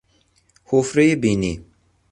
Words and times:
حفرهی 0.65 1.15
بینی 1.15 1.65